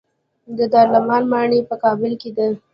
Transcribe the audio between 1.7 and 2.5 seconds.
کابل کې ده